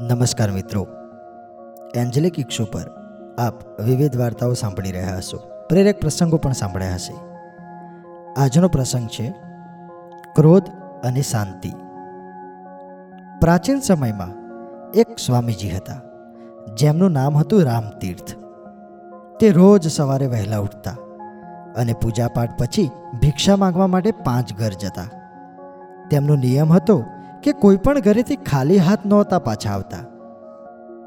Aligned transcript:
નમસ્કાર 0.00 0.50
મિત્રો. 0.50 0.86
એન્જેલિક 1.94 2.38
ઇક્ષુ 2.38 2.64
પર 2.64 2.90
આપ 3.38 3.80
વિવિધ 3.80 4.16
વાર્તાઓ 4.16 4.52
સાંભળી 4.52 4.92
રહ્યા 4.92 5.16
હશો. 5.16 5.36
પ્રેરક 5.68 6.00
પ્રસંગો 6.00 6.36
પણ 6.36 6.52
સાંભળ્યા 6.52 6.94
હશે. 6.94 7.14
આજનો 8.40 8.68
પ્રસંગ 8.68 9.08
છે, 9.08 9.34
ક્રોધ 10.34 10.68
અને 11.04 11.22
શાંતિ. 11.22 11.70
પ્રાચીન 13.40 13.80
સમયમાં 13.80 14.28
એક 14.92 15.06
સ્વામીજી 15.26 15.70
હતા, 15.70 16.00
જેમનું 16.74 17.12
નામ 17.12 17.36
હતું 17.36 17.62
રામતીર્થ. 17.62 18.34
તે 19.40 19.50
રોજ 19.50 19.88
સવારે 19.88 20.26
વહેલા 20.26 20.58
ઉઠતા 20.58 20.90
અને 21.76 21.92
પૂજાપાઠ 21.92 22.50
પછી 22.58 22.90
ભિક્ષા 23.20 23.56
માંગવા 23.56 23.86
માટે 23.86 24.10
પાંચ 24.10 24.52
ઘર 24.52 24.70
જતા. 24.70 25.02
તેમનો 26.10 26.36
નિયમ 26.36 26.72
હતો 26.72 27.04
કે 27.46 27.52
કોઈ 27.52 27.76
પણ 27.76 28.00
ઘરેથી 28.00 28.36
ખાલી 28.36 28.76
હાથ 28.76 29.06
નહોતા 29.06 29.38
પાછા 29.38 29.70
આવતા. 29.70 29.96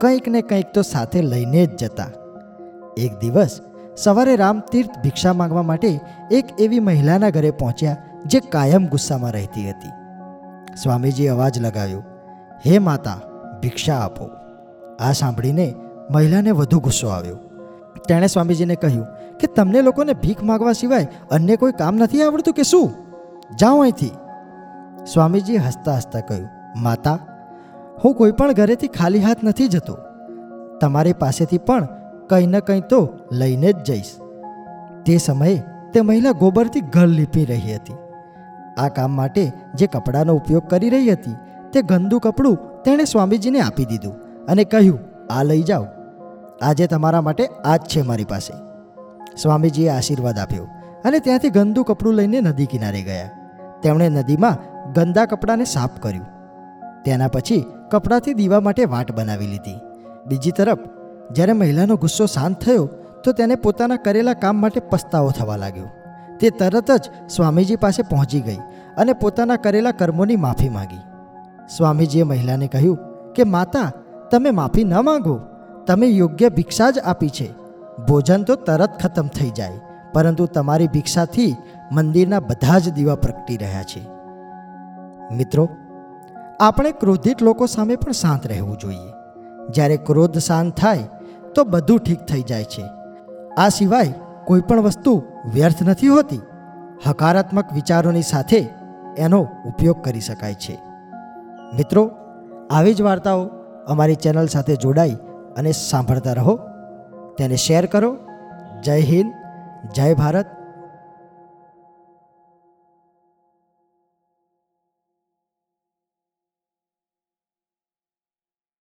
કંઈક 0.02 0.28
ને 0.28 0.42
કંઈક 0.42 0.66
તો 0.74 0.82
સાથે 0.82 1.22
લઈને 1.22 1.66
જ 1.66 1.78
જતા. 1.78 2.06
એક 2.98 3.20
દિવસ 3.20 3.60
સવારે 3.98 4.36
રામતીર્થ 4.36 4.90
ભિક્ષા 4.90 5.34
માંગવા 5.34 5.62
માટે 5.62 6.00
એક 6.32 6.46
એવી 6.60 6.80
મહિલાના 6.80 7.30
ઘરે 7.30 7.52
પહોંચ્યા 7.52 7.98
જે 8.26 8.40
કાયમ 8.40 8.86
ગુસ્સામાં 8.86 9.32
રહેતી 9.32 9.70
હતી. 9.70 9.90
સ્વામીજી 10.84 11.28
અવાજ 11.28 11.60
લગાવ્યો, 11.60 12.04
હે 12.66 12.80
માતા, 12.80 13.20
ભિક્ષા 13.62 13.96
આપો. 13.96 14.30
આ 15.00 15.12
સાંભળીને 15.12 15.76
મહિલાને 16.12 16.52
વધુ 16.52 16.80
ગુસ્સો 16.80 17.08
આવ્યો. 17.08 17.36
તેણે 18.08 18.28
સ્વામીજીને 18.28 18.76
કહ્યું, 18.76 19.06
કે 19.40 19.48
તમને 19.48 19.82
લોકોને 19.82 20.14
ભીખ 20.14 20.44
માગવા 20.44 20.72
સિવાય 20.72 21.08
અન્ય 21.32 21.56
કોઈ 21.56 21.72
કામ 21.72 21.96
નથી 21.96 22.24
આવડતું 22.24 22.54
કે 22.54 22.64
શું? 22.64 22.92
જાઓ 23.56 23.80
અહીંથી. 23.82 24.12
સ્વામીજીએ 25.14 25.58
હસતા 25.58 25.96
હસતા 25.96 26.20
કહ્યું, 26.20 26.50
માતા, 26.76 27.20
હું 28.04 28.16
કોઈ 28.16 28.32
પણ 28.32 28.54
ઘરેથી 28.54 28.88
ખાલી 28.88 29.20
હાથ 29.20 29.44
નથી 29.44 29.68
જતો. 29.68 29.98
તમારી 30.82 31.14
પાસેથી 31.14 31.58
પણ 31.58 31.88
કંઈ 32.30 32.48
ન 32.48 32.60
કંઈ 32.60 32.82
તો 32.82 33.10
લઈને 33.32 33.74
જ 33.74 33.78
જઈશ. 33.78 34.12
તે 35.06 35.18
સમયે 35.18 35.64
તે 35.94 36.02
મહિલા 36.02 36.32
ગોબરથી 36.32 36.82
ઘર 36.82 37.08
લીપી 37.08 37.46
રહી 37.46 37.76
હતી. 37.76 37.94
આ 38.78 38.88
કામ 38.88 39.12
માટે 39.12 39.52
જે 39.76 39.88
કપડાનો 39.88 40.36
ઉપયોગ 40.36 40.68
કરી 40.68 40.90
રહી 40.90 41.12
હતી, 41.12 41.36
તે 41.74 41.82
ગંદુ 41.82 42.20
કપડું 42.20 42.84
તેણે 42.84 43.04
સ્વામીજીને 43.04 43.60
આપી 43.62 43.86
દીધું 43.86 44.14
અને 44.46 44.64
કહ્યું, 44.64 45.00
આ 45.34 45.44
લઈ 45.44 45.64
જાઓ. 45.64 45.86
આજે 46.62 46.88
તમારા 46.88 47.22
માટે 47.22 47.50
આ 47.66 47.78
જ 47.78 47.80
છે 47.80 48.02
મારી 48.02 48.26
પાસે. 48.26 48.54
સ્વામીજીએ 49.38 49.90
આશીર્વાદ 49.90 50.40
આપ્યો 50.40 50.64
અને 51.06 51.20
ત્યાંથી 51.20 51.50
ગંદુ 51.50 51.84
કપડું 51.84 52.14
લઈને 52.14 52.42
નદી 52.42 52.66
કિનારે 52.66 53.02
ગયા. 53.02 53.30
તેમણે 53.82 54.10
નદીમાં 54.10 54.79
ગંદા 54.96 55.26
કપડાને 55.26 55.66
સાફ 55.66 56.00
કર્યું. 56.00 56.26
તેના 57.04 57.28
પછી 57.28 57.66
કપડાથી 57.92 58.34
દીવા 58.34 58.60
માટે 58.60 58.86
વાટ 58.86 59.12
બનાવી 59.12 59.48
લીધી. 59.48 59.80
બીજી 60.28 60.52
તરફ, 60.52 60.78
જ્યારે 61.32 61.54
મહિલાનો 61.54 61.96
ગુસ્સો 61.96 62.26
શાંત 62.26 62.60
થયો, 62.62 62.90
તો 63.24 63.32
તેને 63.32 63.56
પોતાના 63.56 63.96
કરેલા 63.96 64.34
કામ 64.34 64.56
માટે 64.56 64.80
પસ્તાવો 64.80 65.32
થવા 65.32 65.56
લાગ્યો. 65.56 65.90
તે 66.40 66.50
તરત 66.50 66.92
જ 66.92 67.10
સ્વામીજી 67.30 67.76
પાસે 67.76 68.04
પહોંચી 68.04 68.42
ગઈ 68.42 68.60
અને 68.98 69.14
પોતાના 69.14 69.56
કરેલા 69.56 69.92
કર્મોની 69.92 70.36
માફી 70.36 70.70
માંગી. 70.70 71.04
સ્વામીજીએ 71.78 72.24
મહિલાને 72.24 72.68
કહ્યું 72.68 72.98
કે, 73.34 73.44
માતા, 73.44 73.92
તમે 74.32 74.52
માફી 74.52 74.84
ન 74.84 75.02
માંગો. 75.02 75.40
તમે 75.88 76.08
યોગ્ય 76.08 76.50
ભિક્ષા 76.50 76.90
જ 76.90 77.00
આપી 77.00 77.30
છે. 77.30 77.50
ભોજન 78.08 78.44
તો 78.44 78.56
તરત 78.56 79.00
ખતમ 79.02 79.28
થઈ 79.28 79.50
જાય, 79.50 79.80
પરંતુ 80.14 80.46
તમારી 80.46 80.88
ભિક્ષાથી 80.88 81.56
મંદિરના 81.92 82.40
બધા 82.40 82.80
જ 82.80 82.94
દીવા 82.94 83.16
પ્રગટી 83.16 83.58
રહ્યા 83.58 83.84
છે. 83.84 84.19
મિત્રો, 85.32 85.70
આપણે 86.60 86.92
ક્રોધિત 86.92 87.42
લોકો 87.42 87.66
સામે 87.66 87.96
પણ 87.96 88.12
શાંત 88.12 88.48
રહેવું 88.48 88.78
જોઈએ. 88.78 89.14
જ્યારે 89.70 89.98
ક્રોધ 89.98 90.38
શાંત 90.38 90.78
થાય, 90.78 91.04
તો 91.56 91.64
બધું 91.64 92.00
ઠીક 92.00 92.20
થઈ 92.20 92.42
જાય 92.42 92.64
છે. 92.64 92.84
આ 93.58 93.70
સિવાય 93.70 94.14
કોઈ 94.46 94.62
પણ 94.62 94.82
વસ્તુ 94.82 95.24
વ્યર્થ 95.54 95.84
નથી 95.84 96.08
હોતી. 96.08 96.42
હકારાત્મક 97.08 97.74
વિચારોની 97.74 98.22
સાથે 98.22 98.70
એનો 99.18 99.48
ઉપયોગ 99.66 100.02
કરી 100.04 100.20
શકાય 100.20 100.54
છે. 100.54 100.80
મિત્રો, 101.76 102.12
આવી 102.72 102.94
જ 102.94 103.02
વાર્તાઓ 103.02 103.50
અમારી 103.88 104.16
ચેનલ 104.16 104.48
સાથે 104.48 104.76
જોડાઈ 104.76 105.12
અને 105.58 105.72
સાંભળતા 105.72 106.34
રહો. 106.34 106.60
તેને 107.38 107.56
શેર 107.56 107.86
કરો. 107.86 108.18
જય 108.84 109.00
હિન્દ, 109.00 109.34
જય 109.96 110.14
ભારત 110.14 110.46